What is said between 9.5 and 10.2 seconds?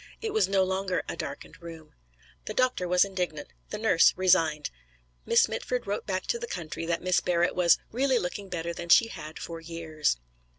years."